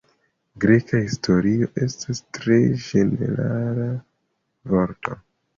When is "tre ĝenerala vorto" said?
2.37-5.21